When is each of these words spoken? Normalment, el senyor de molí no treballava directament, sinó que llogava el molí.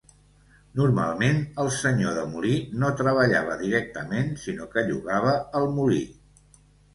Normalment, 0.77 1.41
el 1.63 1.67
senyor 1.75 2.15
de 2.19 2.23
molí 2.31 2.53
no 2.85 2.89
treballava 3.03 3.59
directament, 3.61 4.33
sinó 4.47 4.67
que 4.73 4.85
llogava 4.89 5.37
el 5.61 5.69
molí. 5.77 6.03